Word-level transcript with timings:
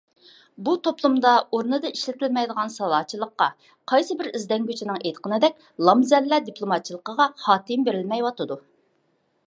بۇ 0.67 0.71
توپلۇمدا 0.85 1.33
ئورنىدا 1.57 1.89
ئىشلىتىلمەيدىغان 1.95 2.71
سالاچىلىققا، 2.77 3.49
قايسى 3.93 4.17
بىر 4.23 4.31
ئىزدەنگۈچىنىڭ 4.39 4.97
ئېيتقىنىدەك 5.03 5.61
"لامزەللە" 5.89 6.41
دىپلوماتچىلىققا 6.49 7.31
خاتىمە 7.45 7.89
بېرىلمەيۋاتىدۇ. 7.91 8.59